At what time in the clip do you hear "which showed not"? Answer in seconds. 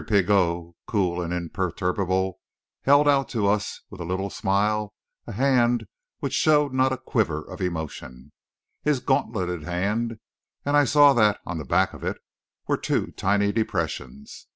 6.21-6.91